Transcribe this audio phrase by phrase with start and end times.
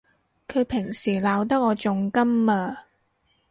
[0.47, 2.87] 佢平時鬧得我仲甘啊！